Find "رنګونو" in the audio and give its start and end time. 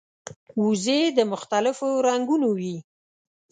2.07-2.47